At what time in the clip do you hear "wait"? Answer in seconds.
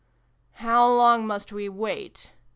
1.69-2.33